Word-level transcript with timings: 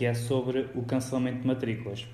que 0.00 0.06
é 0.06 0.14
sobre 0.14 0.66
o 0.74 0.82
cancelamento 0.82 1.42
de 1.42 1.46
matrículas. 1.46 2.08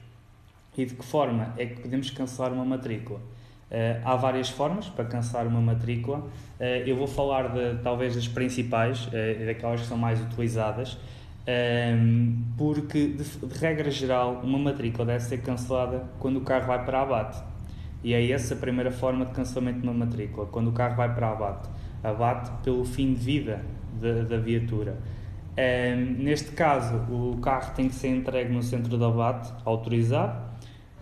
E 0.77 0.85
de 0.85 0.93
que 0.93 1.05
forma 1.05 1.55
é 1.57 1.67
que 1.67 1.83
podemos 1.83 2.11
cancelar 2.11 2.53
uma 2.53 2.65
matrícula? 2.65 3.21
Uh, 3.21 4.03
há 4.05 4.17
várias 4.17 4.49
formas 4.49 4.89
para 4.89 5.05
cancelar 5.05 5.47
uma 5.47 5.61
matrícula. 5.61 6.19
Uh, 6.19 6.65
eu 6.85 6.97
vou 6.97 7.07
falar 7.07 7.47
de 7.47 7.81
talvez 7.85 8.17
das 8.17 8.27
principais, 8.27 9.07
uh, 9.07 9.47
daquelas 9.47 9.83
que 9.83 9.87
são 9.87 9.97
mais 9.97 10.21
utilizadas, 10.21 10.99
um, 11.47 12.43
porque 12.59 13.07
de, 13.07 13.23
de, 13.23 13.57
regra 13.57 13.89
geral 13.89 14.41
uma 14.43 14.59
matrícula 14.59 15.07
deve 15.07 15.23
ser 15.23 15.39
cancelada 15.43 16.03
quando 16.19 16.39
o 16.39 16.41
carro 16.41 16.67
vai 16.67 16.85
para 16.85 17.03
abate. 17.03 17.41
E 18.03 18.15
é 18.15 18.33
essa 18.33 18.55
a 18.55 18.57
primeira 18.57 18.91
forma 18.91 19.27
de 19.27 19.33
cancelamento 19.33 19.79
de 19.79 19.87
uma 19.87 19.95
matrícula, 19.95 20.49
quando 20.49 20.71
o 20.71 20.73
carro 20.73 20.97
vai 20.97 21.15
para 21.15 21.31
abate. 21.31 21.69
Abate 22.03 22.51
pelo 22.65 22.85
fim 22.85 23.15
de 23.15 23.21
vida 23.21 23.65
da, 24.01 24.25
da 24.25 24.39
viatura. 24.39 24.99
Um, 25.59 26.23
neste 26.23 26.53
caso, 26.53 26.97
o 27.11 27.39
carro 27.39 27.75
tem 27.75 27.89
que 27.89 27.95
ser 27.95 28.09
entregue 28.09 28.53
no 28.53 28.63
centro 28.63 28.99
de 28.99 29.05
abate, 29.05 29.53
autorizado. 29.65 30.45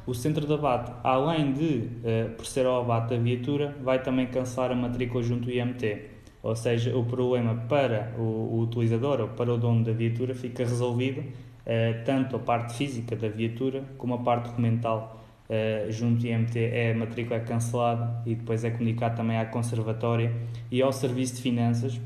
O 0.07 0.15
centro 0.15 0.47
de 0.47 0.53
abate, 0.53 0.93
além 1.03 1.53
de, 1.53 1.91
uh, 2.05 2.31
por 2.37 2.47
ser 2.47 2.65
ao 2.65 2.83
abate 2.83 3.17
da 3.17 3.21
viatura, 3.21 3.75
vai 3.83 4.01
também 4.01 4.27
cancelar 4.27 4.71
a 4.71 4.75
matrícula 4.75 5.23
junto 5.23 5.49
ao 5.49 5.55
IMT. 5.55 6.11
Ou 6.43 6.55
seja, 6.55 6.97
o 6.97 7.05
problema 7.05 7.55
para 7.69 8.13
o, 8.17 8.23
o 8.23 8.61
utilizador 8.61 9.21
ou 9.21 9.29
para 9.29 9.53
o 9.53 9.59
dono 9.59 9.83
da 9.83 9.93
viatura 9.93 10.35
fica 10.35 10.63
resolvido, 10.63 11.21
uh, 11.21 12.05
tanto 12.05 12.37
a 12.37 12.39
parte 12.39 12.75
física 12.75 13.17
da 13.17 13.29
viatura 13.29 13.83
como 13.99 14.15
a 14.15 14.19
parte 14.19 14.51
documental. 14.51 15.21
Uh, 15.49 15.91
junto 15.91 16.25
ao 16.25 16.33
IMT 16.33 16.59
é 16.59 16.93
a 16.93 16.97
matrícula 16.97 17.37
é 17.37 17.41
cancelada 17.41 18.23
e 18.25 18.35
depois 18.35 18.65
é 18.65 18.71
comunicado 18.71 19.17
também 19.17 19.37
à 19.37 19.45
conservatória 19.45 20.33
e 20.71 20.81
ao 20.81 20.91
serviço 20.91 21.37
de 21.37 21.43
finanças 21.43 22.01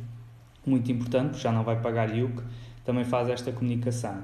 muito 0.68 0.90
importante, 0.92 1.30
porque 1.30 1.42
já 1.42 1.52
não 1.52 1.64
vai 1.64 1.80
pagar 1.80 2.14
IUC, 2.14 2.42
também 2.84 3.04
faz 3.04 3.28
esta 3.28 3.52
comunicação. 3.52 4.22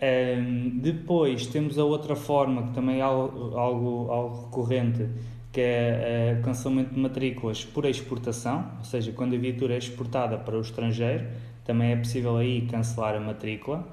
Um, 0.00 0.78
depois 0.78 1.46
temos 1.46 1.78
a 1.78 1.84
outra 1.84 2.14
forma, 2.14 2.68
que 2.68 2.72
também 2.72 2.98
é 2.98 3.02
algo, 3.02 3.56
algo, 3.56 4.10
algo 4.10 4.44
recorrente, 4.46 5.08
que 5.52 5.60
é 5.60 6.36
o 6.38 6.44
cancelamento 6.44 6.94
de 6.94 7.00
matrículas 7.00 7.64
por 7.64 7.84
exportação, 7.84 8.70
ou 8.78 8.84
seja, 8.84 9.10
quando 9.12 9.34
a 9.34 9.38
viatura 9.38 9.74
é 9.74 9.78
exportada 9.78 10.38
para 10.38 10.56
o 10.56 10.60
estrangeiro, 10.60 11.26
também 11.64 11.92
é 11.92 11.96
possível 11.96 12.36
aí 12.36 12.62
cancelar 12.62 13.16
a 13.16 13.20
matrícula. 13.20 13.86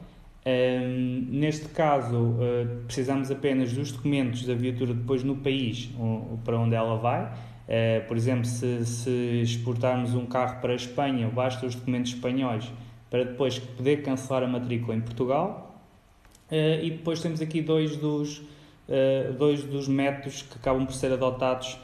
Um, 0.45 1.25
neste 1.31 1.69
caso, 1.69 2.15
uh, 2.15 2.83
precisamos 2.85 3.31
apenas 3.31 3.73
dos 3.73 3.91
documentos 3.91 4.45
da 4.45 4.53
viatura 4.53 4.93
depois 4.93 5.23
no 5.23 5.37
país 5.37 5.89
para 6.43 6.59
onde 6.59 6.75
ela 6.75 6.97
vai 6.97 7.33
Uh, 7.65 8.07
por 8.07 8.15
exemplo, 8.15 8.45
se, 8.45 8.85
se, 8.85 9.41
exportarmos 9.41 10.13
um 10.13 10.25
carro 10.27 10.61
para 10.61 10.73
a 10.73 10.75
Espanha, 10.75 11.27
basta 11.27 11.65
os 11.65 11.73
documentos 11.73 12.13
espanhóis 12.13 12.71
para 13.09 13.23
depois 13.25 13.57
poder 13.57 14.03
cancelar 14.03 14.43
a 14.43 14.47
matrícula 14.47 14.95
em 14.95 15.01
Portugal. 15.01 15.81
Uh, 16.51 16.83
e 16.83 16.91
depois 16.91 17.19
temos 17.21 17.41
aqui 17.41 17.61
dois 17.61 17.97
dos, 17.97 18.37
uh, 18.37 19.33
dois 19.37 19.63
dos 19.63 19.87
métodos 19.87 20.43
que 20.43 20.57
acabam 20.57 20.85
por 20.85 20.93
ser 20.93 21.11
adotados 21.11 21.79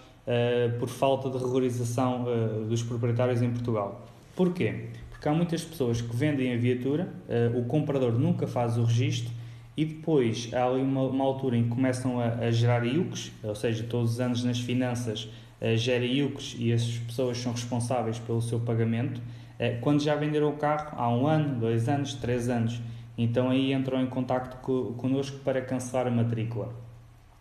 por 0.79 0.87
falta 0.87 1.29
de 1.31 1.37
regularização 1.37 2.25
dos 2.69 2.83
proprietários 2.83 3.41
em 3.41 3.49
Portugal. 3.49 4.07
Porquê? 4.35 4.85
Porque 5.09 5.27
há 5.27 5.33
muitas 5.33 5.63
pessoas 5.63 5.99
que 5.99 6.15
vendem 6.15 6.53
a 6.53 6.57
viatura, 6.57 7.09
o 7.55 7.65
comprador 7.65 8.13
nunca 8.13 8.45
faz 8.45 8.77
o 8.77 8.83
registro 8.83 9.33
e 9.75 9.83
depois 9.83 10.49
há 10.53 10.63
ali 10.63 10.81
uma, 10.83 11.01
uma 11.01 11.25
altura 11.25 11.57
em 11.57 11.63
que 11.63 11.69
começam 11.69 12.19
a, 12.19 12.35
a 12.35 12.51
gerar 12.51 12.85
IUCs, 12.85 13.31
ou 13.43 13.55
seja, 13.55 13.83
todos 13.83 14.11
os 14.11 14.19
anos 14.19 14.43
nas 14.43 14.59
finanças 14.59 15.27
uh, 15.61 15.77
gera 15.77 16.03
IUCs 16.03 16.55
e 16.57 16.73
as 16.73 16.83
pessoas 16.83 17.37
são 17.37 17.51
responsáveis 17.51 18.19
pelo 18.19 18.41
seu 18.41 18.59
pagamento, 18.59 19.19
uh, 19.19 19.79
quando 19.81 20.01
já 20.01 20.15
venderam 20.15 20.49
o 20.49 20.57
carro 20.57 20.97
há 20.99 21.09
um 21.09 21.27
ano, 21.27 21.59
dois 21.59 21.87
anos, 21.87 22.13
três 22.15 22.49
anos. 22.49 22.81
Então 23.17 23.49
aí 23.49 23.71
entram 23.71 24.01
em 24.01 24.07
contato 24.07 24.61
co 24.61 24.93
connosco 24.97 25.39
para 25.39 25.61
cancelar 25.61 26.07
a 26.07 26.11
matrícula. 26.11 26.73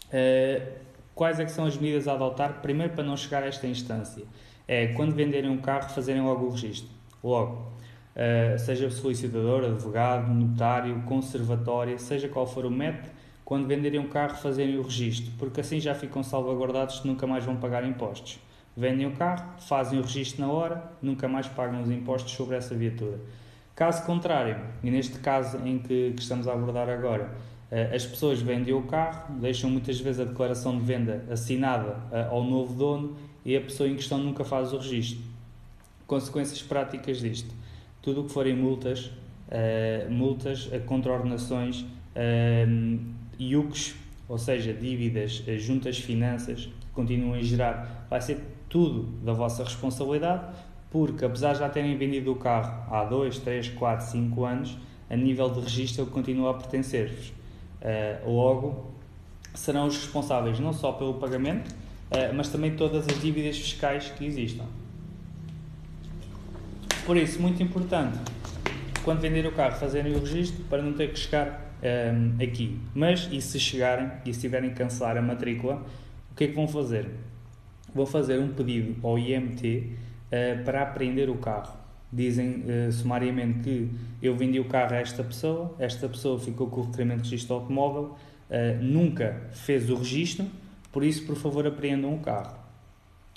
Uh, 0.07 0.81
quais 1.15 1.41
é 1.41 1.47
são 1.47 1.65
as 1.65 1.77
medidas 1.77 2.07
a 2.07 2.13
adotar? 2.13 2.61
Primeiro, 2.61 2.93
para 2.93 3.05
não 3.05 3.17
chegar 3.17 3.43
a 3.43 3.47
esta 3.47 3.67
instância, 3.67 4.25
é 4.69 4.89
quando 4.89 5.15
venderem 5.15 5.51
um 5.51 5.59
carro, 5.59 5.89
fazerem 5.91 6.23
logo 6.23 6.47
o 6.47 6.51
registro. 6.51 6.91
Logo. 7.23 7.71
Seja 8.59 8.91
solicitador, 8.91 9.65
advogado, 9.65 10.35
notário, 10.35 11.01
conservatória, 11.03 11.97
seja 11.97 12.29
qual 12.29 12.47
for 12.47 12.67
o 12.67 12.71
método, 12.71 13.09
quando 13.51 13.67
venderem 13.67 13.99
um 13.99 14.07
carro, 14.07 14.37
fazerem 14.37 14.79
o 14.79 14.83
registro, 14.83 15.33
porque 15.37 15.61
assim 15.61 15.81
já 15.81 15.93
ficam 15.93 16.23
salvaguardados 16.23 17.01
que 17.01 17.09
nunca 17.09 17.27
mais 17.27 17.45
vão 17.45 17.57
pagar 17.57 17.85
impostos. 17.85 18.39
Vendem 18.77 19.09
o 19.09 19.11
carro, 19.17 19.59
fazem 19.59 19.99
o 19.99 20.03
registro 20.03 20.47
na 20.47 20.53
hora, 20.53 20.93
nunca 21.03 21.27
mais 21.27 21.49
pagam 21.49 21.83
os 21.83 21.91
impostos 21.91 22.33
sobre 22.33 22.55
essa 22.55 22.77
viatura. 22.77 23.19
Caso 23.75 24.07
contrário, 24.07 24.57
e 24.85 24.91
neste 24.93 25.19
caso 25.19 25.59
em 25.67 25.81
que, 25.81 26.13
que 26.13 26.23
estamos 26.23 26.47
a 26.47 26.53
abordar 26.53 26.89
agora, 26.89 27.29
eh, 27.73 27.91
as 27.93 28.07
pessoas 28.07 28.41
vendem 28.41 28.73
o 28.73 28.83
carro, 28.83 29.35
deixam 29.41 29.69
muitas 29.69 29.99
vezes 29.99 30.21
a 30.21 30.25
declaração 30.27 30.79
de 30.79 30.85
venda 30.85 31.25
assinada 31.29 31.97
eh, 32.13 32.29
ao 32.31 32.45
novo 32.45 32.73
dono 32.73 33.17
e 33.45 33.57
a 33.57 33.61
pessoa 33.61 33.89
em 33.89 33.97
questão 33.97 34.19
nunca 34.19 34.45
faz 34.45 34.73
o 34.73 34.77
registro. 34.77 35.25
Consequências 36.07 36.63
práticas 36.63 37.19
disto: 37.19 37.53
tudo 38.01 38.21
o 38.21 38.25
que 38.27 38.33
forem 38.33 38.55
multas, 38.55 39.11
eh, 39.51 40.07
multas, 40.09 40.71
contraordenações, 40.87 41.85
IUCs, 43.41 43.95
ou 44.29 44.39
seja, 44.39 44.73
dívidas 44.73 45.43
eh, 45.47 45.57
juntas 45.57 45.99
finanças 45.99 46.67
que 46.67 46.87
continuam 46.95 47.35
a 47.35 47.43
gerar, 47.43 48.07
vai 48.09 48.21
ser 48.21 48.39
tudo 48.69 49.03
da 49.25 49.33
vossa 49.33 49.65
responsabilidade, 49.65 50.45
porque 50.91 51.25
apesar 51.25 51.55
de 51.55 51.61
já 51.61 51.69
terem 51.69 51.97
vendido 51.97 52.31
o 52.31 52.37
carro 52.37 52.95
há 52.95 53.05
2, 53.05 53.39
3, 53.39 53.71
4, 53.71 54.07
5 54.07 54.45
anos, 54.45 54.79
a 55.09 55.17
nível 55.17 55.51
de 55.51 55.61
registro 55.61 56.05
ele 56.05 56.11
continua 56.11 56.51
a 56.51 56.55
pertencer-vos. 56.55 57.29
Uh, 57.81 58.31
logo, 58.31 58.91
serão 59.55 59.87
os 59.87 59.97
responsáveis 59.97 60.61
não 60.61 60.73
só 60.73 60.93
pelo 60.93 61.15
pagamento, 61.15 61.71
uh, 61.71 62.35
mas 62.35 62.49
também 62.49 62.77
todas 62.77 63.09
as 63.09 63.21
dívidas 63.21 63.57
fiscais 63.57 64.11
que 64.11 64.25
existam. 64.25 64.67
Por 67.05 67.17
isso, 67.17 67.41
muito 67.41 67.61
importante, 67.63 68.19
quando 69.03 69.21
vender 69.21 69.47
o 69.47 69.53
carro, 69.53 69.77
fazerem 69.77 70.15
o 70.15 70.21
registro 70.21 70.63
para 70.65 70.83
não 70.83 70.93
ter 70.93 71.13
que 71.13 71.19
chegar 71.19 71.70
um, 71.83 72.43
aqui. 72.43 72.79
Mas, 72.95 73.29
e 73.31 73.41
se 73.41 73.59
chegarem 73.59 74.11
e 74.25 74.33
se 74.33 74.41
tiverem 74.41 74.71
que 74.71 74.77
cancelar 74.77 75.17
a 75.17 75.23
matrícula, 75.23 75.85
o 76.31 76.35
que 76.35 76.45
é 76.45 76.47
que 76.49 76.55
vão 76.55 76.69
fazer? 76.69 77.09
Vão 77.95 78.07
fazer 78.07 78.39
um 78.39 78.49
pedido 78.53 78.97
ao 79.07 79.19
IMT 79.19 79.67
uh, 79.67 79.91
ah, 80.31 80.63
para 80.65 80.83
apreender 80.83 81.29
o 81.29 81.37
carro. 81.39 81.77
Dizem 82.13 82.65
uh, 82.65 82.93
sumariamente 82.93 83.61
que 83.61 83.91
eu 84.23 84.37
vendi 84.37 84.61
o 84.61 84.65
carro 84.65 84.95
a 84.95 84.99
esta 84.99 85.25
pessoa, 85.25 85.75
esta 85.79 86.09
pessoa 86.09 86.39
ficou 86.39 86.69
com 86.69 86.81
o 86.81 86.85
requerimento 86.85 87.23
de 87.23 87.31
registro 87.31 87.57
automóvel, 87.57 88.17
uh, 88.49 88.83
nunca 88.83 89.49
fez 89.53 89.91
o 89.91 89.97
registro, 89.97 90.47
por 90.93 91.05
isso, 91.05 91.25
por 91.25 91.37
favor, 91.37 91.67
apreendam 91.67 92.15
o 92.15 92.19
carro. 92.19 92.59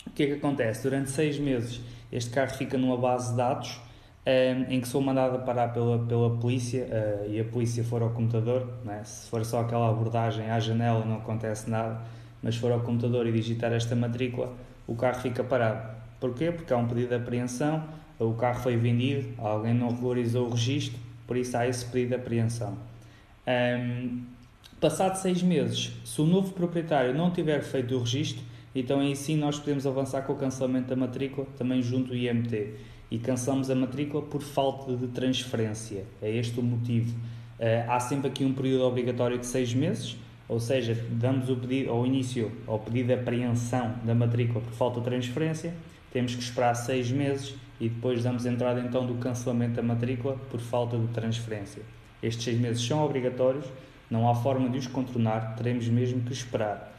O 0.05 0.11
que 0.11 0.23
é 0.23 0.27
que 0.27 0.33
acontece? 0.33 0.83
Durante 0.83 1.11
seis 1.11 1.39
meses, 1.39 1.81
este 2.11 2.29
carro 2.31 2.51
fica 2.55 2.77
numa 2.77 2.97
base 2.97 3.31
de 3.31 3.37
dados 3.37 3.79
em 4.25 4.79
que 4.79 4.87
sou 4.87 5.01
mandada 5.01 5.37
parar 5.39 5.73
pela, 5.73 5.99
pela 5.99 6.29
polícia 6.37 6.85
uh, 6.85 7.29
e 7.29 7.39
a 7.39 7.43
polícia 7.43 7.83
for 7.83 8.01
ao 8.01 8.09
computador, 8.11 8.69
é? 8.87 9.03
se 9.03 9.29
for 9.29 9.43
só 9.43 9.59
aquela 9.59 9.89
abordagem 9.89 10.49
à 10.49 10.59
janela 10.59 11.03
não 11.03 11.17
acontece 11.17 11.69
nada, 11.69 12.01
mas 12.41 12.55
for 12.55 12.71
ao 12.71 12.79
computador 12.79 13.27
e 13.27 13.33
digitar 13.33 13.73
esta 13.73 13.95
matrícula, 13.95 14.53
o 14.87 14.95
carro 14.95 15.19
fica 15.19 15.43
parado. 15.43 15.93
Porquê? 16.21 16.51
Porque 16.51 16.71
há 16.71 16.77
um 16.77 16.87
pedido 16.87 17.09
de 17.09 17.15
apreensão, 17.15 17.83
o 18.17 18.33
carro 18.33 18.61
foi 18.61 18.77
vendido, 18.77 19.33
alguém 19.37 19.73
não 19.73 19.89
regularizou 19.89 20.47
o 20.47 20.51
registro, 20.51 20.97
por 21.27 21.35
isso 21.35 21.57
há 21.57 21.67
esse 21.67 21.85
pedido 21.85 22.09
de 22.09 22.15
apreensão. 22.15 22.77
Um, 23.45 24.23
passado 24.79 25.17
seis 25.17 25.43
meses, 25.43 25.91
se 26.05 26.21
o 26.21 26.25
novo 26.25 26.53
proprietário 26.53 27.13
não 27.13 27.29
tiver 27.29 27.61
feito 27.61 27.93
o 27.93 27.99
registro, 27.99 28.41
então 28.73 29.01
aí 29.01 29.17
sim 29.17 29.35
nós 29.35 29.59
podemos 29.59 29.85
avançar 29.85 30.21
com 30.21 30.31
o 30.31 30.35
cancelamento 30.37 30.87
da 30.87 30.95
matrícula, 30.95 31.45
também 31.57 31.81
junto 31.81 32.11
ao 32.11 32.17
IMT 32.17 32.92
e 33.13 33.19
cancelamos 33.19 33.69
a 33.69 33.75
matrícula 33.75 34.23
por 34.23 34.41
falta 34.41 34.97
de 34.97 35.05
transferência. 35.09 36.03
É 36.19 36.31
este 36.31 36.59
o 36.59 36.63
motivo. 36.63 37.15
Uh, 37.59 37.87
há 37.87 37.99
sempre 37.99 38.27
aqui 38.27 38.43
um 38.43 38.51
período 38.51 38.85
obrigatório 38.85 39.37
de 39.37 39.45
seis 39.45 39.71
meses, 39.71 40.17
ou 40.49 40.59
seja, 40.59 40.97
damos 41.11 41.47
o 41.47 41.55
pedido 41.55 41.91
ao 41.91 42.07
início 42.07 42.51
ao 42.65 42.79
pedido 42.79 43.09
de 43.09 43.13
apreensão 43.13 43.93
da 44.03 44.15
matrícula 44.15 44.61
por 44.61 44.73
falta 44.73 44.99
de 44.99 45.05
transferência, 45.05 45.75
temos 46.11 46.33
que 46.33 46.41
esperar 46.41 46.73
seis 46.73 47.11
meses 47.11 47.53
e 47.79 47.87
depois 47.87 48.23
damos 48.23 48.47
entrada 48.47 48.79
então 48.79 49.05
do 49.05 49.13
cancelamento 49.19 49.75
da 49.75 49.83
matrícula 49.83 50.35
por 50.49 50.59
falta 50.59 50.97
de 50.97 51.07
transferência. 51.09 51.83
Estes 52.21 52.43
seis 52.43 52.59
meses 52.59 52.83
são 52.83 53.05
obrigatórios, 53.05 53.65
não 54.09 54.27
há 54.27 54.33
forma 54.33 54.67
de 54.69 54.79
os 54.79 54.87
contornar, 54.87 55.55
teremos 55.55 55.87
mesmo 55.87 56.21
que 56.21 56.33
esperar. 56.33 56.91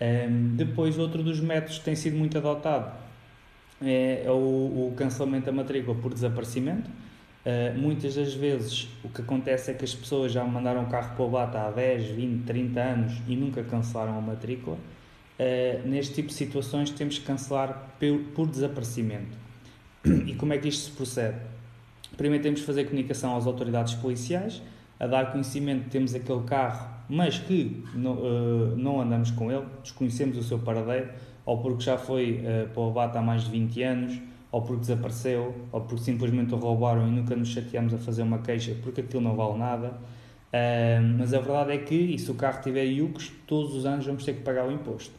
Um, 0.00 0.04
ehm, 0.04 0.56
depois, 0.56 0.98
outro 0.98 1.22
dos 1.22 1.38
métodos 1.38 1.78
que 1.78 1.84
tem 1.84 1.94
sido 1.94 2.16
muito 2.16 2.36
adotado 2.36 3.11
é, 3.82 4.24
é 4.24 4.30
o, 4.30 4.34
o, 4.88 4.94
cancelamento 4.96 5.46
da 5.46 5.52
matrícula 5.52 5.96
por 6.00 6.12
desaparecimento. 6.12 6.90
Uh, 7.44 7.76
muitas 7.76 8.14
das 8.14 8.34
vezes 8.34 8.88
o 9.02 9.08
que 9.08 9.20
acontece 9.20 9.70
é 9.72 9.74
que 9.74 9.84
as 9.84 9.92
pessoas 9.94 10.30
já 10.30 10.44
mandaram 10.44 10.84
o 10.84 10.86
carro 10.86 11.16
para 11.16 11.24
o 11.24 11.28
bata 11.28 11.60
há 11.60 11.70
10, 11.70 12.10
20, 12.10 12.44
30 12.44 12.80
anos 12.80 13.12
e 13.26 13.34
nunca 13.34 13.64
cancelaram 13.64 14.16
a 14.16 14.20
matrícula. 14.20 14.76
Uh, 14.76 15.88
neste 15.88 16.14
tipo 16.14 16.28
de 16.28 16.34
situações 16.34 16.90
temos 16.90 17.18
que 17.18 17.24
cancelar 17.24 17.96
por, 17.98 18.18
por 18.34 18.46
desaparecimento. 18.48 19.36
E 20.26 20.34
como 20.34 20.52
é 20.52 20.58
que 20.58 20.68
isto 20.68 20.90
se 20.90 20.90
procede? 20.92 21.36
Primeiro 22.16 22.42
temos 22.42 22.60
que 22.60 22.66
fazer 22.66 22.84
comunicação 22.84 23.36
às 23.36 23.46
autoridades 23.46 23.94
policiais, 23.94 24.62
a 25.00 25.06
dar 25.06 25.32
conhecimento 25.32 25.84
que 25.84 25.90
temos 25.90 26.14
aquele 26.14 26.42
carro, 26.42 26.88
mas 27.08 27.38
que 27.38 27.82
não, 27.94 28.12
uh, 28.12 28.76
não 28.76 29.00
andamos 29.00 29.30
com 29.32 29.50
ele, 29.50 29.66
desconhecemos 29.82 30.36
o 30.36 30.42
seu 30.42 30.58
paradeiro, 30.58 31.08
ou 31.44 31.58
porque 31.58 31.82
já 31.82 31.98
foi 31.98 32.40
uh, 32.40 32.68
para 32.68 32.82
o 32.82 32.90
abate 32.90 33.18
há 33.18 33.22
mais 33.22 33.44
de 33.44 33.50
20 33.50 33.82
anos, 33.82 34.20
ou 34.52 34.60
porque 34.60 34.82
desapareceu, 34.82 35.54
ou 35.72 35.80
porque 35.80 36.04
simplesmente 36.04 36.54
o 36.54 36.58
roubaram 36.58 37.08
e 37.08 37.10
nunca 37.10 37.34
nos 37.34 37.48
chateamos 37.48 37.94
a 37.94 37.98
fazer 37.98 38.22
uma 38.22 38.38
queixa 38.38 38.76
porque 38.82 39.00
aquilo 39.00 39.22
não 39.22 39.34
vale 39.34 39.58
nada. 39.58 39.94
Uh, 40.52 41.02
mas 41.18 41.32
a 41.32 41.40
verdade 41.40 41.72
é 41.72 41.78
que, 41.78 41.94
e 41.94 42.18
se 42.18 42.30
o 42.30 42.34
carro 42.34 42.60
tiver 42.60 42.84
IUCs, 42.84 43.32
todos 43.46 43.74
os 43.74 43.86
anos 43.86 44.04
vamos 44.04 44.24
ter 44.24 44.34
que 44.34 44.42
pagar 44.42 44.68
o 44.68 44.70
imposto. 44.70 45.14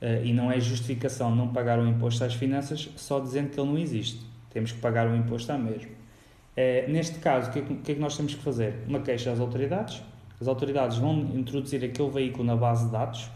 Uh, 0.00 0.24
e 0.24 0.32
não 0.32 0.50
é 0.50 0.58
justificação 0.58 1.34
não 1.36 1.48
pagar 1.48 1.78
o 1.78 1.86
imposto 1.86 2.24
às 2.24 2.34
finanças 2.34 2.88
só 2.96 3.20
dizendo 3.20 3.50
que 3.50 3.60
ele 3.60 3.68
não 3.68 3.78
existe. 3.78 4.24
Temos 4.50 4.72
que 4.72 4.80
pagar 4.80 5.06
o 5.06 5.14
imposto 5.14 5.52
à 5.52 5.58
mesma. 5.58 5.90
Uh, 6.56 6.90
neste 6.90 7.18
caso, 7.18 7.50
o 7.50 7.52
que, 7.52 7.58
é 7.58 7.62
que, 7.62 7.74
que, 7.74 7.92
é 7.92 7.94
que 7.94 8.00
nós 8.00 8.16
temos 8.16 8.34
que 8.34 8.42
fazer? 8.42 8.74
Uma 8.88 9.00
queixa 9.00 9.30
às 9.30 9.38
autoridades. 9.38 10.02
As 10.40 10.48
autoridades 10.48 10.96
vão 10.96 11.20
introduzir 11.34 11.84
aquele 11.84 12.10
veículo 12.10 12.44
na 12.44 12.56
base 12.56 12.86
de 12.86 12.92
dados 12.92 13.30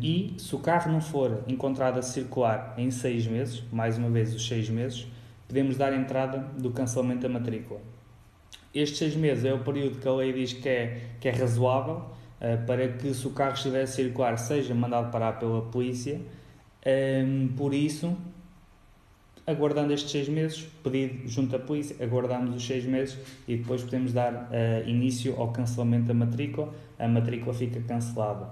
e 0.00 0.34
se 0.38 0.54
o 0.54 0.58
carro 0.58 0.90
não 0.90 1.00
for 1.00 1.42
encontrado 1.46 1.98
a 1.98 2.02
circular 2.02 2.74
em 2.78 2.90
seis 2.90 3.26
meses, 3.26 3.62
mais 3.70 3.98
uma 3.98 4.08
vez 4.08 4.34
os 4.34 4.46
seis 4.46 4.68
meses, 4.70 5.06
podemos 5.46 5.76
dar 5.76 5.92
entrada 5.92 6.38
do 6.58 6.70
cancelamento 6.70 7.22
da 7.22 7.28
matrícula. 7.28 7.80
Estes 8.74 8.98
seis 8.98 9.14
meses 9.14 9.44
é 9.44 9.52
o 9.52 9.58
período 9.58 9.98
que 9.98 10.08
a 10.08 10.12
lei 10.12 10.32
diz 10.32 10.54
que 10.54 10.66
é, 10.66 11.02
que 11.20 11.28
é 11.28 11.30
razoável 11.30 11.96
uh, 12.40 12.66
para 12.66 12.88
que, 12.88 13.12
se 13.12 13.26
o 13.26 13.30
carro 13.30 13.52
estiver 13.52 13.82
a 13.82 13.86
circular, 13.86 14.38
seja 14.38 14.74
mandado 14.74 15.10
parar 15.10 15.38
pela 15.38 15.60
polícia. 15.60 16.18
Um, 16.86 17.48
por 17.48 17.74
isso, 17.74 18.16
aguardando 19.46 19.92
estes 19.92 20.10
seis 20.10 20.26
meses, 20.26 20.66
pedido 20.82 21.28
junto 21.28 21.54
à 21.54 21.58
polícia, 21.58 21.94
aguardamos 22.02 22.56
os 22.56 22.66
seis 22.66 22.86
meses 22.86 23.18
e 23.46 23.56
depois 23.56 23.82
podemos 23.82 24.14
dar 24.14 24.32
uh, 24.32 24.88
início 24.88 25.36
ao 25.36 25.52
cancelamento 25.52 26.06
da 26.06 26.14
matrícula. 26.14 26.72
A 26.98 27.06
matrícula 27.06 27.52
fica 27.52 27.78
cancelada. 27.82 28.48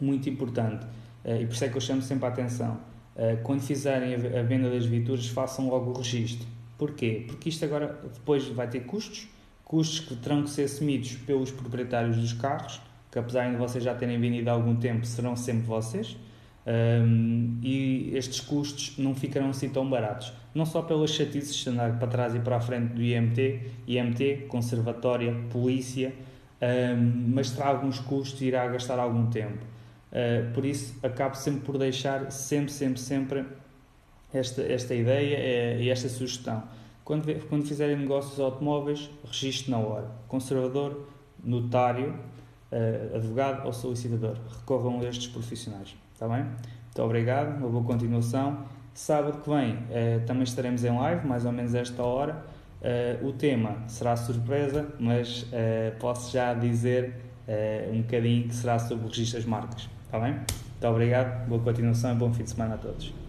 Muito 0.00 0.28
importante, 0.28 0.84
uh, 1.24 1.40
e 1.40 1.46
por 1.46 1.54
isso 1.54 1.64
é 1.64 1.68
que 1.68 1.76
eu 1.76 1.80
chamo 1.80 2.02
sempre 2.02 2.26
a 2.26 2.28
atenção. 2.28 2.78
Uh, 3.16 3.40
quando 3.42 3.60
fizerem 3.60 4.14
a 4.14 4.42
venda 4.42 4.68
das 4.70 4.86
viaturas, 4.86 5.26
façam 5.28 5.68
logo 5.68 5.90
o 5.90 5.98
registro. 5.98 6.46
Porquê? 6.76 7.24
Porque 7.26 7.48
isto 7.48 7.64
agora 7.64 8.00
depois 8.12 8.48
vai 8.48 8.68
ter 8.68 8.80
custos, 8.80 9.28
custos 9.64 10.00
que 10.00 10.16
terão 10.16 10.42
que 10.42 10.50
ser 10.50 10.64
assumidos 10.64 11.14
pelos 11.16 11.50
proprietários 11.50 12.16
dos 12.16 12.32
carros, 12.32 12.80
que 13.10 13.18
apesar 13.18 13.48
de 13.50 13.56
vocês 13.56 13.82
já 13.82 13.94
terem 13.94 14.20
vendido 14.20 14.50
há 14.50 14.52
algum 14.52 14.74
tempo, 14.74 15.06
serão 15.06 15.36
sempre 15.36 15.66
vocês. 15.66 16.16
Um, 16.66 17.58
e 17.62 18.10
estes 18.14 18.40
custos 18.40 18.94
não 18.96 19.14
ficarão 19.14 19.50
assim 19.50 19.68
tão 19.68 19.88
baratos. 19.88 20.32
Não 20.54 20.64
só 20.64 20.82
pelas 20.82 21.10
chatices 21.10 21.54
de 21.54 21.68
andar 21.68 21.98
para 21.98 22.08
trás 22.08 22.34
e 22.34 22.40
para 22.40 22.56
a 22.56 22.60
frente 22.60 22.94
do 22.94 23.02
IMT, 23.02 23.60
IMT, 23.86 24.46
Conservatória, 24.48 25.34
Polícia, 25.50 26.12
um, 26.60 27.32
mas 27.34 27.50
terá 27.50 27.68
alguns 27.68 27.98
custos 28.00 28.40
e 28.40 28.46
irá 28.46 28.66
gastar 28.66 28.98
algum 28.98 29.26
tempo. 29.26 29.64
Uh, 30.14 30.52
por 30.54 30.64
isso, 30.64 30.94
acabo 31.02 31.34
sempre 31.34 31.62
por 31.62 31.76
deixar 31.76 32.30
sempre, 32.30 32.72
sempre, 32.72 33.00
sempre 33.00 33.44
esta, 34.32 34.62
esta 34.62 34.94
ideia 34.94 35.36
é, 35.36 35.82
e 35.82 35.90
esta 35.90 36.08
sugestão. 36.08 36.62
Quando, 37.04 37.26
quando 37.48 37.66
fizerem 37.66 37.96
negócios 37.96 38.40
automóveis, 38.40 39.10
registre 39.24 39.70
na 39.70 39.78
hora. 39.78 40.10
Conservador, 40.26 41.06
notário, 41.42 42.14
uh, 42.72 43.16
advogado 43.16 43.66
ou 43.66 43.72
solicitador. 43.72 44.38
Recorram 44.60 45.00
a 45.00 45.04
estes 45.04 45.26
profissionais. 45.26 45.94
Está 46.14 46.26
bem? 46.26 46.44
Muito 46.44 47.02
obrigado, 47.02 47.58
uma 47.58 47.68
boa 47.68 47.84
continuação. 47.84 48.64
Sábado 48.94 49.42
que 49.42 49.50
vem 49.50 49.74
uh, 49.74 50.24
também 50.26 50.44
estaremos 50.44 50.82
em 50.84 50.96
live, 50.96 51.26
mais 51.26 51.44
ou 51.44 51.52
menos 51.52 51.74
esta 51.74 52.02
hora. 52.02 52.42
Uh, 52.80 53.26
o 53.26 53.32
tema 53.32 53.82
será 53.88 54.16
surpresa, 54.16 54.88
mas 54.98 55.46
posso 55.98 56.32
já 56.32 56.54
dizer 56.54 57.14
um 57.92 58.00
bocadinho 58.00 58.48
que 58.48 58.54
será 58.54 58.78
sobre 58.78 59.04
o 59.04 59.08
registro 59.08 59.38
das 59.38 59.46
marcas. 59.46 59.88
Está 60.14 60.24
bem? 60.24 60.34
Muito 60.34 60.86
obrigado, 60.86 61.48
boa 61.48 61.60
continuação 61.60 62.12
e 62.12 62.14
bom 62.14 62.32
fim 62.32 62.44
de 62.44 62.50
semana 62.50 62.76
a 62.76 62.78
todos. 62.78 63.23